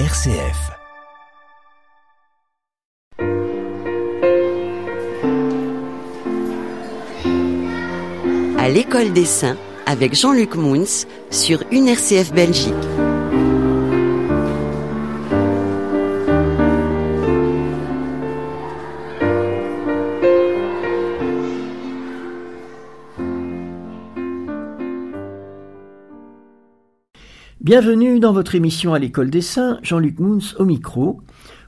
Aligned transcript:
RCF. 0.00 0.72
À 8.58 8.68
l'école 8.68 9.12
des 9.12 9.24
saints 9.24 9.56
avec 9.86 10.16
Jean-Luc 10.16 10.56
Mouns 10.56 11.06
sur 11.30 11.62
une 11.70 11.86
RCF 11.86 12.32
Belgique. 12.32 12.74
Bienvenue 27.64 28.20
dans 28.20 28.34
votre 28.34 28.56
émission 28.56 28.92
à 28.92 28.98
l'école 28.98 29.30
des 29.30 29.40
saints, 29.40 29.78
Jean-Luc 29.82 30.18
Mouns 30.18 30.52
au 30.58 30.66
micro. 30.66 31.22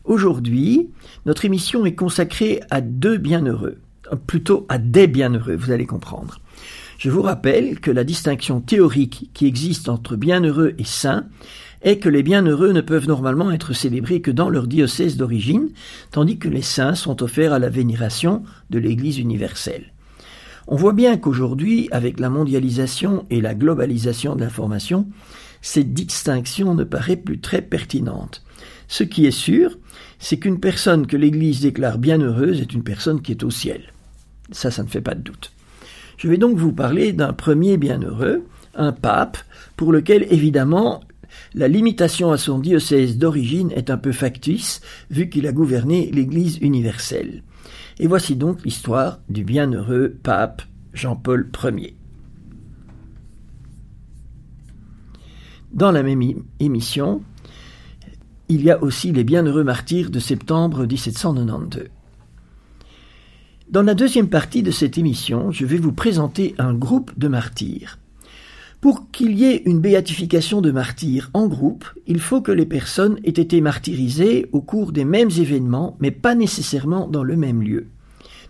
Aujourd'hui, 0.05 0.91
notre 1.25 1.47
émission 1.47 1.87
est 1.87 1.95
consacrée 1.95 2.61
à 2.69 2.83
deux 2.83 3.17
bienheureux, 3.17 3.79
euh, 4.13 4.17
plutôt 4.17 4.67
à 4.69 4.77
des 4.77 5.07
bienheureux, 5.07 5.57
vous 5.57 5.71
allez 5.71 5.87
comprendre. 5.87 6.39
Je 6.99 7.09
vous 7.09 7.23
rappelle 7.23 7.81
que 7.81 7.91
la 7.91 8.05
distinction 8.05 8.61
théorique 8.61 9.31
qui 9.33 9.47
existe 9.47 9.89
entre 9.89 10.17
bienheureux 10.17 10.75
et 10.77 10.85
saints 10.85 11.25
est 11.81 11.97
que 11.97 12.11
les 12.11 12.23
bienheureux 12.23 12.73
ne 12.73 12.83
peuvent 12.83 13.09
normalement 13.09 13.51
être 13.51 13.73
célébrés 13.73 14.21
que 14.21 14.31
dans 14.31 14.51
leur 14.51 14.67
diocèse 14.67 15.17
d'origine, 15.17 15.71
tandis 16.11 16.37
que 16.37 16.51
les 16.51 16.61
saints 16.61 16.95
sont 16.95 17.23
offerts 17.23 17.55
à 17.55 17.59
la 17.59 17.71
vénération 17.71 18.43
de 18.69 18.79
l'Église 18.79 19.19
universelle. 19.19 19.95
On 20.69 20.77
voit 20.77 20.93
bien 20.93 21.17
qu'aujourd'hui, 21.17 21.89
avec 21.91 22.21
la 22.21 22.29
mondialisation 22.29 23.25
et 23.31 23.41
la 23.41 23.55
globalisation 23.55 24.37
de 24.37 24.41
l'information, 24.41 25.07
cette 25.67 25.93
distinction 25.93 26.75
ne 26.75 26.85
paraît 26.85 27.17
plus 27.17 27.41
très 27.41 27.61
pertinente. 27.61 28.45
Ce 28.87 29.03
qui 29.03 29.27
est 29.27 29.33
sûr, 29.33 29.77
c'est 30.21 30.39
qu'une 30.39 30.61
personne 30.61 31.09
que 31.09 31.17
l'Église 31.17 31.61
déclare 31.61 31.99
bienheureuse 31.99 32.61
est 32.61 32.73
une 32.73 32.85
personne 32.85 33.21
qui 33.21 33.33
est 33.33 33.43
au 33.43 33.51
ciel. 33.51 33.93
Ça, 34.53 34.71
ça 34.71 34.85
ne 34.85 34.89
fait 34.89 35.01
pas 35.01 35.17
de 35.17 35.23
doute. 35.23 35.51
Je 36.19 36.29
vais 36.29 36.37
donc 36.37 36.57
vous 36.57 36.73
parler 36.73 37.13
d'un 37.13 37.33
premier 37.33 37.79
bienheureux, 37.79 38.47
un 38.77 38.93
pape, 38.93 39.39
pour 39.77 39.93
lequel 39.93 40.29
évidemment 40.31 41.03
la 41.53 41.67
limitation 41.67 42.31
à 42.31 42.39
son 42.39 42.61
diocèse 42.61 43.19
d'origine 43.19 43.73
est 43.73 43.91
un 43.91 43.99
peu 43.99 44.13
factice, 44.13 44.81
vu 45.11 45.29
qu'il 45.29 45.49
a 45.49 45.53
gouverné 45.53 46.13
l'Église 46.13 46.59
universelle. 46.59 47.43
Et 47.99 48.07
voici 48.07 48.37
donc 48.37 48.63
l'histoire 48.63 49.19
du 49.29 49.43
bienheureux 49.43 50.17
pape 50.23 50.63
Jean-Paul 50.95 51.51
Ier. 51.65 51.97
Dans 55.73 55.91
la 55.91 56.03
même 56.03 56.23
émission, 56.61 57.23
il 58.49 58.63
y 58.63 58.71
a 58.71 58.83
aussi 58.83 59.13
les 59.13 59.25
bienheureux 59.25 59.65
martyrs 59.65 60.11
de 60.11 60.21
septembre 60.21 60.87
1792. 60.87 61.89
Dans 63.69 63.83
la 63.83 63.95
deuxième 63.95 64.29
partie 64.29 64.63
de 64.63 64.71
cette 64.71 64.97
émission, 64.97 65.51
je 65.51 65.67
vais 65.67 65.77
vous 65.77 65.93
présenter 65.93 66.55
un 66.59 66.73
groupe 66.73 67.19
de 67.19 67.27
martyrs. 67.27 67.99
Pour 68.81 69.11
qu'il 69.11 69.37
y 69.37 69.45
ait 69.45 69.63
une 69.67 69.81
béatification 69.81 70.61
de 70.61 70.71
martyrs 70.71 71.31
en 71.35 71.49
groupe, 71.49 71.85
il 72.07 72.21
faut 72.21 72.41
que 72.41 72.53
les 72.53 72.67
personnes 72.67 73.19
aient 73.25 73.31
été 73.31 73.61
martyrisées 73.61 74.49
au 74.53 74.61
cours 74.61 74.93
des 74.93 75.05
mêmes 75.05 75.31
événements, 75.31 75.97
mais 75.99 76.13
pas 76.13 76.37
nécessairement 76.37 77.09
dans 77.09 77.25
le 77.25 77.37
même 77.37 77.61
lieu. 77.61 77.89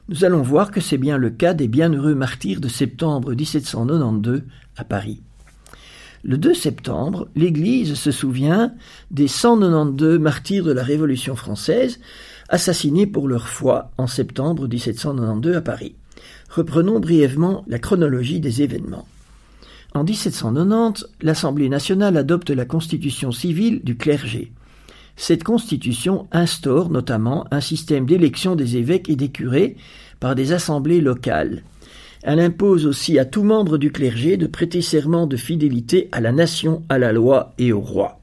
Nous 0.08 0.24
allons 0.24 0.42
voir 0.42 0.70
que 0.70 0.82
c'est 0.82 0.98
bien 0.98 1.16
le 1.16 1.30
cas 1.30 1.54
des 1.54 1.66
bienheureux 1.66 2.14
martyrs 2.14 2.60
de 2.60 2.68
septembre 2.68 3.34
1792 3.34 4.42
à 4.76 4.84
Paris. 4.84 5.22
Le 6.28 6.38
2 6.38 6.54
septembre, 6.54 7.28
l'Église 7.36 7.94
se 7.94 8.10
souvient 8.10 8.72
des 9.12 9.28
192 9.28 10.18
martyrs 10.18 10.64
de 10.64 10.72
la 10.72 10.82
Révolution 10.82 11.36
française, 11.36 12.00
assassinés 12.48 13.06
pour 13.06 13.28
leur 13.28 13.46
foi 13.46 13.92
en 13.96 14.08
septembre 14.08 14.66
1792 14.66 15.54
à 15.54 15.60
Paris. 15.60 15.94
Reprenons 16.50 16.98
brièvement 16.98 17.64
la 17.68 17.78
chronologie 17.78 18.40
des 18.40 18.62
événements. 18.62 19.06
En 19.94 20.02
1790, 20.02 21.06
l'Assemblée 21.22 21.68
nationale 21.68 22.16
adopte 22.16 22.50
la 22.50 22.64
constitution 22.64 23.30
civile 23.30 23.80
du 23.84 23.96
clergé. 23.96 24.50
Cette 25.14 25.44
constitution 25.44 26.26
instaure 26.32 26.90
notamment 26.90 27.46
un 27.52 27.60
système 27.60 28.04
d'élection 28.04 28.56
des 28.56 28.76
évêques 28.76 29.08
et 29.08 29.16
des 29.16 29.28
curés 29.28 29.76
par 30.18 30.34
des 30.34 30.52
assemblées 30.52 31.00
locales. 31.00 31.62
Elle 32.26 32.40
impose 32.40 32.86
aussi 32.86 33.20
à 33.20 33.24
tout 33.24 33.44
membre 33.44 33.78
du 33.78 33.92
clergé 33.92 34.36
de 34.36 34.48
prêter 34.48 34.82
serment 34.82 35.28
de 35.28 35.36
fidélité 35.36 36.08
à 36.10 36.20
la 36.20 36.32
nation, 36.32 36.82
à 36.88 36.98
la 36.98 37.12
loi 37.12 37.54
et 37.56 37.72
au 37.72 37.80
roi. 37.80 38.20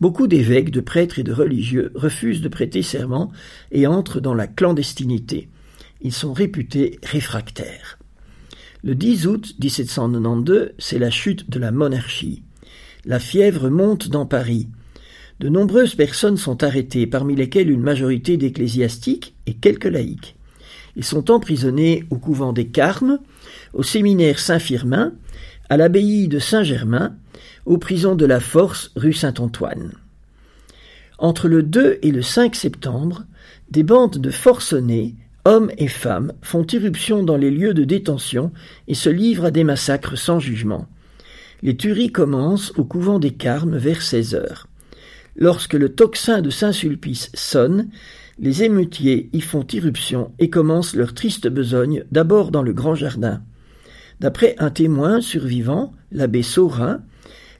Beaucoup 0.00 0.26
d'évêques, 0.26 0.70
de 0.70 0.80
prêtres 0.80 1.18
et 1.18 1.22
de 1.22 1.30
religieux 1.30 1.92
refusent 1.94 2.40
de 2.40 2.48
prêter 2.48 2.80
serment 2.80 3.30
et 3.70 3.86
entrent 3.86 4.18
dans 4.18 4.32
la 4.32 4.46
clandestinité. 4.46 5.50
Ils 6.00 6.14
sont 6.14 6.32
réputés 6.32 6.98
réfractaires. 7.02 7.98
Le 8.82 8.94
10 8.94 9.26
août 9.26 9.56
1792, 9.60 10.70
c'est 10.78 10.98
la 10.98 11.10
chute 11.10 11.50
de 11.50 11.58
la 11.58 11.70
monarchie. 11.70 12.42
La 13.04 13.18
fièvre 13.18 13.68
monte 13.68 14.08
dans 14.08 14.24
Paris. 14.24 14.68
De 15.38 15.50
nombreuses 15.50 15.96
personnes 15.96 16.38
sont 16.38 16.64
arrêtées, 16.64 17.06
parmi 17.06 17.36
lesquelles 17.36 17.70
une 17.70 17.82
majorité 17.82 18.38
d'ecclésiastiques 18.38 19.34
et 19.44 19.52
quelques 19.52 19.84
laïcs. 19.84 20.34
Ils 20.96 21.04
sont 21.04 21.30
emprisonnés 21.30 22.04
au 22.10 22.16
couvent 22.16 22.52
des 22.52 22.66
Carmes, 22.66 23.18
au 23.72 23.82
séminaire 23.82 24.38
Saint-Firmin, 24.38 25.12
à 25.68 25.76
l'abbaye 25.76 26.28
de 26.28 26.38
Saint-Germain, 26.38 27.16
aux 27.64 27.78
prisons 27.78 28.14
de 28.14 28.26
la 28.26 28.40
Force 28.40 28.90
rue 28.96 29.12
Saint-Antoine. 29.12 29.92
Entre 31.18 31.48
le 31.48 31.62
2 31.62 31.98
et 32.02 32.10
le 32.10 32.22
5 32.22 32.54
septembre, 32.54 33.24
des 33.70 33.84
bandes 33.84 34.18
de 34.18 34.30
forcenés, 34.30 35.14
hommes 35.44 35.70
et 35.78 35.88
femmes, 35.88 36.32
font 36.42 36.66
irruption 36.66 37.22
dans 37.22 37.36
les 37.36 37.50
lieux 37.50 37.74
de 37.74 37.84
détention 37.84 38.52
et 38.88 38.94
se 38.94 39.08
livrent 39.08 39.46
à 39.46 39.50
des 39.50 39.64
massacres 39.64 40.18
sans 40.18 40.40
jugement. 40.40 40.86
Les 41.62 41.76
tueries 41.76 42.12
commencent 42.12 42.72
au 42.76 42.84
couvent 42.84 43.18
des 43.18 43.30
Carmes 43.30 43.76
vers 43.76 44.02
16 44.02 44.34
heures. 44.34 44.66
Lorsque 45.36 45.74
le 45.74 45.88
tocsin 45.88 46.42
de 46.42 46.50
Saint-Sulpice 46.50 47.30
sonne, 47.34 47.88
les 48.42 48.64
émeutiers 48.64 49.30
y 49.32 49.40
font 49.40 49.64
irruption 49.72 50.32
et 50.40 50.50
commencent 50.50 50.96
leur 50.96 51.14
triste 51.14 51.46
besogne 51.46 52.04
d'abord 52.10 52.50
dans 52.50 52.64
le 52.64 52.72
grand 52.72 52.96
jardin. 52.96 53.40
D'après 54.18 54.56
un 54.58 54.70
témoin 54.70 55.20
survivant, 55.20 55.94
l'abbé 56.10 56.42
Saurin, 56.42 57.02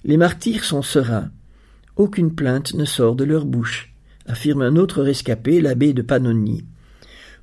les 0.05 0.17
martyrs 0.17 0.65
sont 0.65 0.83
sereins. 0.83 1.31
Aucune 1.95 2.35
plainte 2.35 2.75
ne 2.75 2.85
sort 2.85 3.15
de 3.15 3.23
leur 3.23 3.47
bouche, 3.47 3.95
affirme 4.27 4.63
un 4.63 4.75
autre 4.75 5.03
rescapé, 5.03 5.61
l'abbé 5.61 5.93
de 5.93 6.03
Pannonie. 6.03 6.67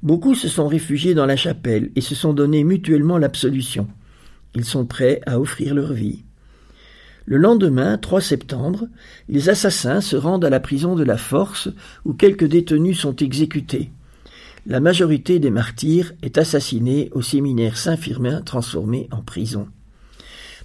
Beaucoup 0.03 0.35
se 0.35 0.49
sont 0.49 0.67
réfugiés 0.67 1.13
dans 1.13 1.25
la 1.25 1.37
chapelle 1.37 1.91
et 1.95 2.01
se 2.01 2.15
sont 2.15 2.33
donné 2.33 2.65
mutuellement 2.65 3.17
l'absolution. 3.17 3.87
Ils 4.53 4.65
sont 4.65 4.85
prêts 4.85 5.21
à 5.25 5.39
offrir 5.39 5.73
leur 5.73 5.93
vie. 5.93 6.25
Le 7.29 7.37
lendemain, 7.37 7.99
3 7.99 8.21
septembre, 8.21 8.87
les 9.27 9.49
assassins 9.49 10.01
se 10.01 10.15
rendent 10.15 10.45
à 10.45 10.49
la 10.49 10.59
prison 10.59 10.95
de 10.95 11.03
la 11.03 11.15
Force 11.15 11.69
où 12.03 12.13
quelques 12.13 12.47
détenus 12.47 12.99
sont 12.99 13.15
exécutés. 13.17 13.91
La 14.65 14.79
majorité 14.79 15.37
des 15.37 15.51
martyrs 15.51 16.13
est 16.23 16.39
assassinée 16.39 17.11
au 17.13 17.21
séminaire 17.21 17.77
Saint-Firmin 17.77 18.41
transformé 18.41 19.07
en 19.11 19.21
prison. 19.21 19.67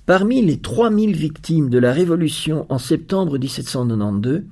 Parmi 0.06 0.40
les 0.40 0.56
3000 0.56 1.14
victimes 1.14 1.68
de 1.68 1.76
la 1.76 1.92
Révolution 1.92 2.64
en 2.70 2.78
septembre 2.78 3.36
1792, 3.36 4.44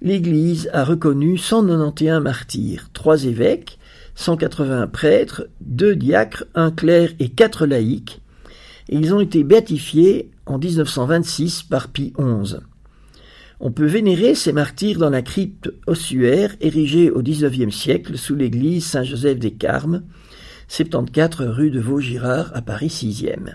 l'Église 0.00 0.70
a 0.72 0.84
reconnu 0.84 1.36
191 1.36 2.22
martyrs, 2.22 2.88
trois 2.94 3.26
évêques, 3.26 3.78
180 4.14 4.86
prêtres, 4.86 5.48
deux 5.60 5.96
diacres, 5.96 6.44
un 6.54 6.70
clerc 6.70 7.10
et 7.18 7.28
quatre 7.28 7.66
laïcs, 7.66 8.22
ils 8.88 9.14
ont 9.14 9.20
été 9.20 9.44
béatifiés 9.44 10.31
en 10.46 10.58
1926 10.58 11.64
par 11.64 11.88
Pie 11.88 12.12
XI. 12.18 12.56
On 13.60 13.70
peut 13.70 13.86
vénérer 13.86 14.34
ces 14.34 14.52
martyrs 14.52 14.98
dans 14.98 15.10
la 15.10 15.22
crypte 15.22 15.72
ossuaire 15.86 16.56
érigée 16.60 17.10
au 17.10 17.22
XIXe 17.22 17.74
siècle 17.74 18.18
sous 18.18 18.34
l'église 18.34 18.84
Saint-Joseph 18.84 19.38
des 19.38 19.52
Carmes, 19.52 20.02
74 20.66 21.46
rue 21.48 21.70
de 21.70 21.78
Vaugirard 21.78 22.50
à 22.54 22.62
Paris 22.62 22.88
6e. 22.88 23.54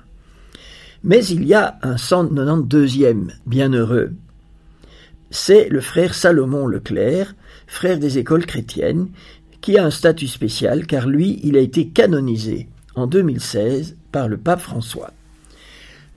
Mais 1.04 1.26
il 1.26 1.44
y 1.46 1.54
a 1.54 1.78
un 1.82 1.96
192e 1.96 3.32
bienheureux. 3.46 4.14
C'est 5.30 5.68
le 5.68 5.82
frère 5.82 6.14
Salomon 6.14 6.68
Leclerc, 6.68 7.36
frère 7.68 8.00
des 8.00 8.18
écoles 8.18 8.46
chrétiennes, 8.46 9.10
qui 9.60 9.78
a 9.78 9.86
un 9.86 9.92
statut 9.92 10.28
spécial 10.28 10.88
car 10.88 11.08
lui, 11.08 11.42
il 11.44 11.58
a 11.58 11.60
été 11.60 11.90
canonisé 11.90 12.70
en 12.96 13.08
2016 13.08 13.98
par 14.14 14.30
le 14.30 14.38
pape 14.38 14.62
François. 14.62 15.12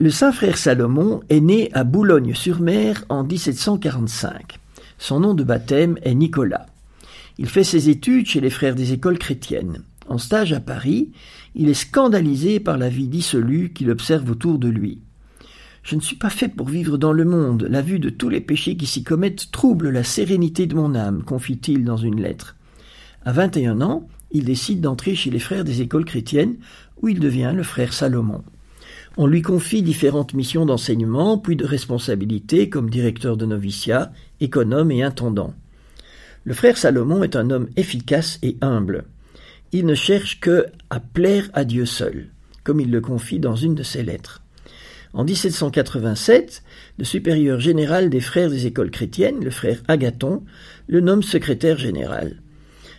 Le 0.01 0.09
saint 0.09 0.31
frère 0.31 0.57
Salomon 0.57 1.21
est 1.29 1.41
né 1.41 1.69
à 1.73 1.83
Boulogne-sur-Mer 1.83 3.05
en 3.09 3.23
1745. 3.23 4.57
Son 4.97 5.19
nom 5.19 5.35
de 5.35 5.43
baptême 5.43 5.99
est 6.01 6.15
Nicolas. 6.15 6.65
Il 7.37 7.47
fait 7.47 7.63
ses 7.63 7.89
études 7.89 8.25
chez 8.25 8.41
les 8.41 8.49
frères 8.49 8.73
des 8.73 8.93
écoles 8.93 9.19
chrétiennes. 9.19 9.83
En 10.07 10.17
stage 10.17 10.53
à 10.53 10.59
Paris, 10.59 11.11
il 11.53 11.69
est 11.69 11.75
scandalisé 11.75 12.59
par 12.59 12.79
la 12.79 12.89
vie 12.89 13.09
dissolue 13.09 13.73
qu'il 13.73 13.91
observe 13.91 14.31
autour 14.31 14.57
de 14.57 14.69
lui. 14.69 15.03
Je 15.83 15.95
ne 15.95 16.01
suis 16.01 16.15
pas 16.15 16.31
fait 16.31 16.49
pour 16.49 16.67
vivre 16.67 16.97
dans 16.97 17.13
le 17.13 17.25
monde. 17.25 17.67
La 17.69 17.83
vue 17.83 17.99
de 17.99 18.09
tous 18.09 18.29
les 18.29 18.41
péchés 18.41 18.75
qui 18.75 18.87
s'y 18.87 19.03
commettent 19.03 19.51
trouble 19.51 19.91
la 19.91 20.03
sérénité 20.03 20.65
de 20.65 20.73
mon 20.73 20.95
âme, 20.95 21.21
confie-t-il 21.21 21.85
dans 21.85 21.97
une 21.97 22.19
lettre. 22.19 22.55
À 23.23 23.33
21 23.33 23.81
ans, 23.81 24.07
il 24.31 24.45
décide 24.45 24.81
d'entrer 24.81 25.13
chez 25.13 25.29
les 25.29 25.37
frères 25.37 25.63
des 25.63 25.81
écoles 25.81 26.05
chrétiennes, 26.05 26.55
où 27.03 27.07
il 27.07 27.19
devient 27.19 27.53
le 27.55 27.61
frère 27.61 27.93
Salomon. 27.93 28.41
On 29.17 29.27
lui 29.27 29.41
confie 29.41 29.81
différentes 29.81 30.33
missions 30.33 30.65
d'enseignement, 30.65 31.37
puis 31.37 31.57
de 31.57 31.65
responsabilité 31.65 32.69
comme 32.69 32.89
directeur 32.89 33.35
de 33.35 33.45
noviciat, 33.45 34.13
économe 34.39 34.91
et 34.91 35.03
intendant. 35.03 35.53
Le 36.45 36.53
frère 36.53 36.77
Salomon 36.77 37.21
est 37.21 37.35
un 37.35 37.49
homme 37.49 37.67
efficace 37.75 38.39
et 38.41 38.57
humble. 38.61 39.03
Il 39.73 39.85
ne 39.85 39.95
cherche 39.95 40.39
que 40.39 40.65
à 40.89 40.99
plaire 40.99 41.49
à 41.53 41.65
Dieu 41.65 41.85
seul, 41.85 42.29
comme 42.63 42.79
il 42.79 42.89
le 42.89 43.01
confie 43.01 43.39
dans 43.39 43.55
une 43.55 43.75
de 43.75 43.83
ses 43.83 44.01
lettres. 44.01 44.41
En 45.13 45.25
1787, 45.25 46.63
le 46.97 47.03
supérieur 47.03 47.59
général 47.59 48.09
des 48.09 48.21
frères 48.21 48.49
des 48.49 48.65
écoles 48.65 48.91
chrétiennes, 48.91 49.43
le 49.43 49.51
frère 49.51 49.83
Agathon, 49.89 50.43
le 50.87 51.01
nomme 51.01 51.21
secrétaire 51.21 51.77
général. 51.77 52.37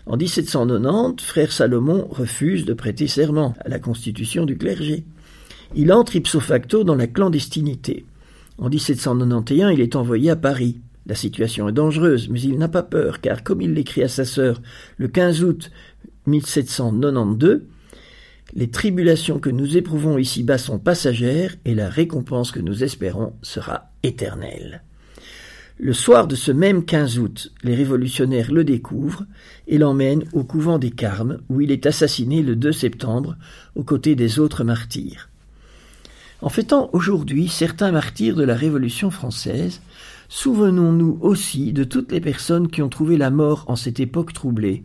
En 0.04 0.18
1790, 0.18 1.24
frère 1.24 1.52
Salomon 1.52 2.06
refuse 2.10 2.66
de 2.66 2.74
prêter 2.74 3.06
serment 3.06 3.54
à 3.64 3.68
la 3.70 3.78
constitution 3.78 4.44
du 4.44 4.58
clergé. 4.58 5.04
Il 5.74 5.90
entre 5.90 6.16
ipso 6.16 6.38
facto 6.38 6.84
dans 6.84 6.94
la 6.94 7.06
clandestinité. 7.06 8.04
En 8.58 8.68
1791, 8.68 9.72
il 9.72 9.80
est 9.80 9.96
envoyé 9.96 10.28
à 10.30 10.36
Paris. 10.36 10.80
La 11.06 11.14
situation 11.14 11.66
est 11.66 11.72
dangereuse, 11.72 12.28
mais 12.28 12.40
il 12.42 12.58
n'a 12.58 12.68
pas 12.68 12.82
peur, 12.82 13.22
car 13.22 13.42
comme 13.42 13.62
il 13.62 13.72
l'écrit 13.72 14.02
à 14.02 14.08
sa 14.08 14.26
sœur 14.26 14.60
le 14.98 15.08
15 15.08 15.42
août 15.42 15.70
1792, 16.26 17.62
les 18.54 18.70
tribulations 18.70 19.38
que 19.38 19.48
nous 19.48 19.78
éprouvons 19.78 20.18
ici-bas 20.18 20.58
sont 20.58 20.78
passagères 20.78 21.56
et 21.64 21.74
la 21.74 21.88
récompense 21.88 22.52
que 22.52 22.60
nous 22.60 22.84
espérons 22.84 23.32
sera 23.40 23.90
éternelle. 24.02 24.82
Le 25.78 25.94
soir 25.94 26.28
de 26.28 26.36
ce 26.36 26.52
même 26.52 26.84
15 26.84 27.18
août, 27.18 27.52
les 27.64 27.74
révolutionnaires 27.74 28.52
le 28.52 28.62
découvrent 28.62 29.24
et 29.66 29.78
l'emmènent 29.78 30.24
au 30.34 30.44
couvent 30.44 30.78
des 30.78 30.90
Carmes, 30.90 31.38
où 31.48 31.62
il 31.62 31.72
est 31.72 31.86
assassiné 31.86 32.42
le 32.42 32.56
2 32.56 32.72
septembre 32.72 33.36
aux 33.74 33.84
côtés 33.84 34.14
des 34.14 34.38
autres 34.38 34.64
martyrs. 34.64 35.30
En 36.42 36.48
fêtant 36.48 36.90
aujourd'hui 36.92 37.46
certains 37.46 37.92
martyrs 37.92 38.34
de 38.34 38.42
la 38.42 38.56
Révolution 38.56 39.12
française, 39.12 39.80
souvenons-nous 40.28 41.18
aussi 41.20 41.72
de 41.72 41.84
toutes 41.84 42.10
les 42.10 42.20
personnes 42.20 42.66
qui 42.68 42.82
ont 42.82 42.88
trouvé 42.88 43.16
la 43.16 43.30
mort 43.30 43.64
en 43.68 43.76
cette 43.76 44.00
époque 44.00 44.32
troublée, 44.32 44.82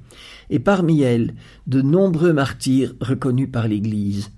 et 0.51 0.59
parmi 0.59 1.01
elles 1.01 1.33
de 1.65 1.81
nombreux 1.81 2.31
martyrs 2.31 2.93
reconnus 3.01 3.49
par 3.51 3.67
l'Église. 3.67 4.29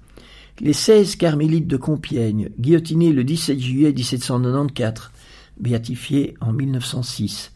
Les 0.62 0.71
seize 0.71 1.18
carmélites 1.18 1.68
de 1.68 1.75
Compiègne, 1.75 2.51
guillotinés 2.57 3.12
le 3.12 3.25
17 3.25 3.60
juillet 3.60 3.92
1794, 3.92 5.12
béatifiée 5.60 6.36
en 6.39 6.54
1906. 6.54 7.51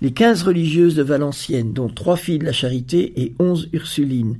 Les 0.00 0.12
quinze 0.12 0.42
religieuses 0.42 0.94
de 0.94 1.02
Valenciennes, 1.02 1.74
dont 1.74 1.90
trois 1.90 2.16
filles 2.16 2.38
de 2.38 2.46
la 2.46 2.52
Charité 2.52 3.12
et 3.22 3.34
onze 3.38 3.68
Ursulines, 3.74 4.38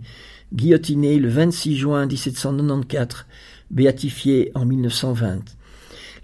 guillotinées 0.55 1.19
le 1.19 1.29
26 1.29 1.77
juin 1.77 2.07
1794, 2.07 3.27
béatifiées 3.73 4.53
en 4.55 4.65
1920. 4.65 5.57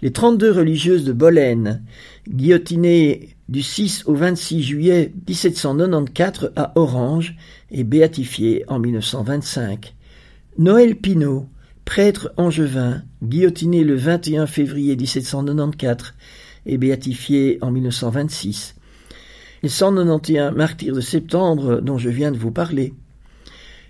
Les 0.01 0.11
trente-deux 0.11 0.51
religieuses 0.51 1.03
de 1.03 1.11
Bolène, 1.11 1.83
guillotinées 2.29 3.35
du 3.49 3.61
6 3.61 4.03
au 4.05 4.13
26 4.13 4.63
juillet 4.63 5.11
1794 5.27 6.53
à 6.55 6.71
Orange 6.75 7.35
et 7.71 7.83
béatifiées 7.83 8.63
en 8.67 8.79
1925. 8.79 9.95
Noël 10.57 10.95
Pinault, 10.95 11.49
prêtre 11.83 12.31
angevin, 12.37 13.03
guillotiné 13.23 13.83
le 13.83 13.95
21 13.95 14.45
février 14.45 14.95
1794 14.95 16.13
et 16.65 16.77
béatifié 16.77 17.57
en 17.61 17.71
1926. 17.71 18.75
Les 19.63 19.69
191 19.69 20.55
martyrs 20.55 20.95
de 20.95 21.01
septembre 21.01 21.81
dont 21.81 21.97
je 21.97 22.09
viens 22.09 22.31
de 22.31 22.37
vous 22.37 22.51
parler. 22.51 22.93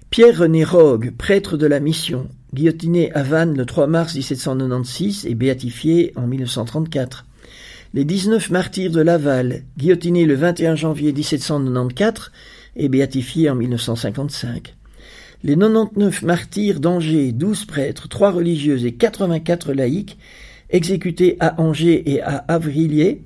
Pierre-René 0.10 0.64
Rogue, 0.64 1.12
prêtre 1.16 1.58
de 1.58 1.68
la 1.68 1.80
mission, 1.80 2.28
guillotiné 2.54 3.12
à 3.14 3.24
Vannes 3.24 3.56
le 3.56 3.66
3 3.66 3.88
mars 3.88 4.16
1796 4.16 5.26
et 5.26 5.36
béatifié 5.36 6.14
en 6.16 6.28
1934. 6.28 7.26
Les 7.94 8.06
19 8.06 8.52
martyrs 8.52 8.92
de 8.92 9.02
Laval, 9.02 9.64
guillotinés 9.78 10.26
le 10.26 10.36
21 10.36 10.76
janvier 10.76 11.12
1794 11.12 12.32
et 12.76 12.90
béatifiés 12.90 13.50
en 13.50 13.56
1955. 13.56 14.76
Les 15.44 15.56
99 15.56 16.22
martyrs 16.24 16.80
d'Angers, 16.80 17.32
12 17.32 17.66
prêtres, 17.66 18.08
3 18.08 18.32
religieuses 18.32 18.86
et 18.86 18.94
84 18.94 19.74
laïcs, 19.74 20.18
exécuté 20.70 21.38
à 21.40 21.60
Angers 21.62 22.12
et 22.12 22.22
à 22.22 22.44
Avrilliers 22.48 23.22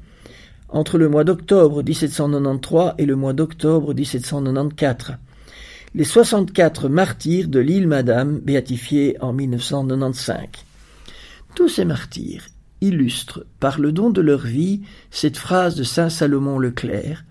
entre 0.70 0.98
le 0.98 1.10
mois 1.10 1.24
d'octobre 1.24 1.84
1793 1.84 2.94
et 2.98 3.06
le 3.06 3.16
mois 3.16 3.34
d'octobre 3.34 3.94
1794. 3.94 5.18
Les 5.96 6.06
64 6.06 6.90
martyrs 6.90 7.48
de 7.48 7.60
l'île 7.60 7.88
Madame, 7.88 8.40
béatifiés 8.40 9.16
en 9.22 9.32
1995. 9.32 10.48
Tous 11.54 11.70
ces 11.70 11.86
martyrs 11.86 12.48
illustrent, 12.82 13.46
par 13.60 13.80
le 13.80 13.92
don 13.92 14.10
de 14.10 14.20
leur 14.20 14.40
vie, 14.40 14.82
cette 15.12 15.38
phrase 15.38 15.76
de 15.76 15.84
saint 15.84 16.10
Salomon 16.10 16.58
le 16.58 16.72
Clerc 16.72 17.26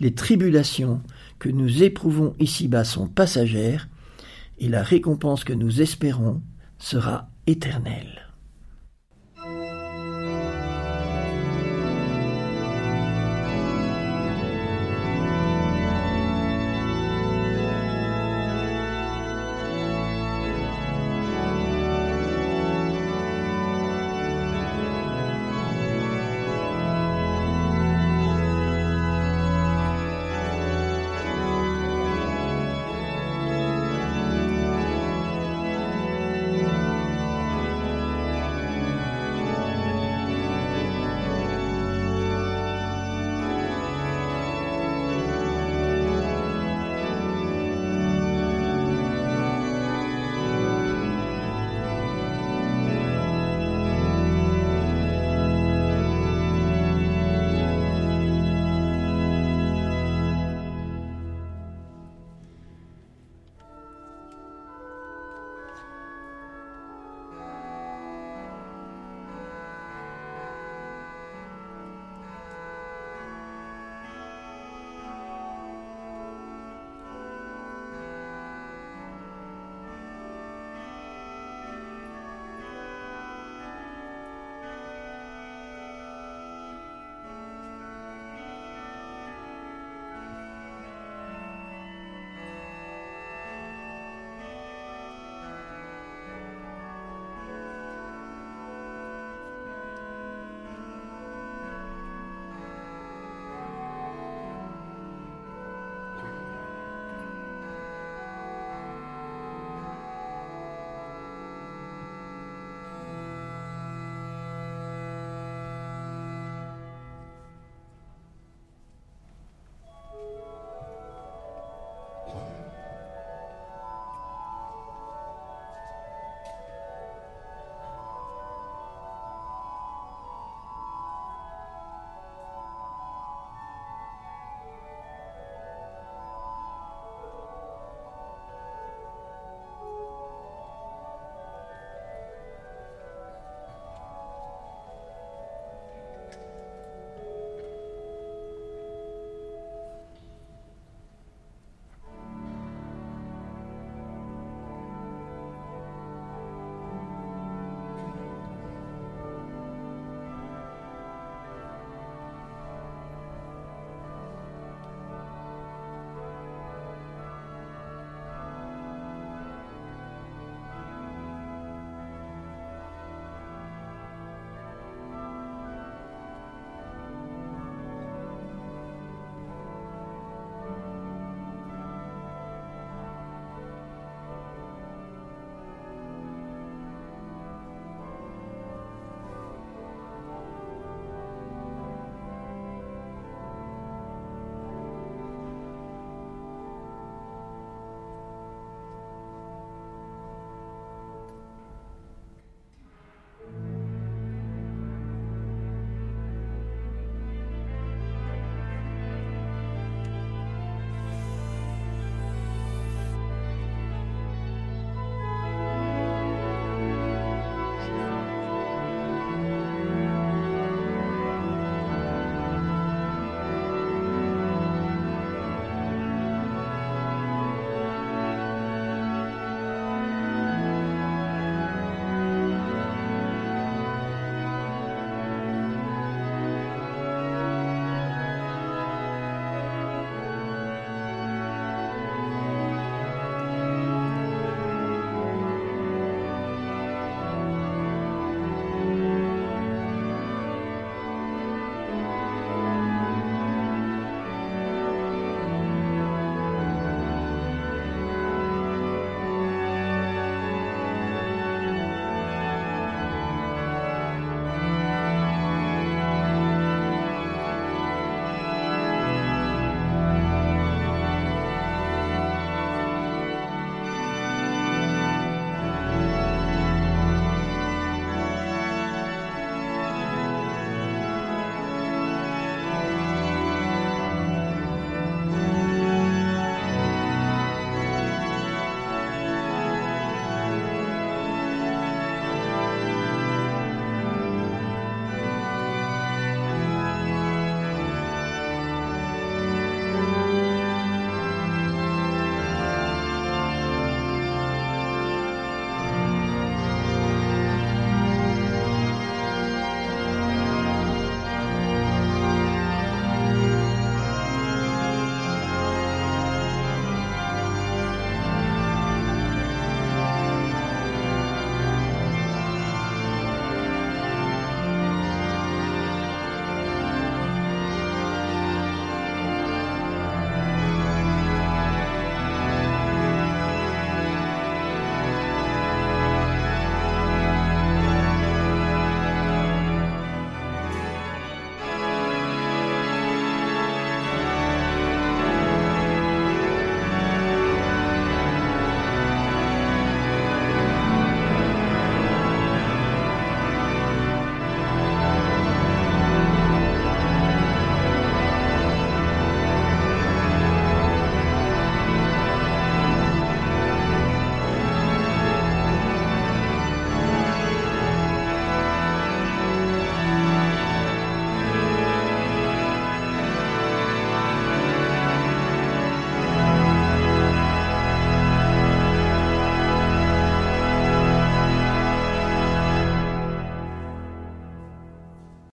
Les 0.00 0.12
tribulations 0.12 1.00
que 1.38 1.48
nous 1.48 1.82
éprouvons 1.82 2.34
ici-bas 2.38 2.84
sont 2.84 3.06
passagères, 3.06 3.88
et 4.58 4.68
la 4.68 4.82
récompense 4.82 5.42
que 5.42 5.54
nous 5.54 5.80
espérons 5.80 6.42
sera 6.78 7.30
éternelle. 7.46 8.23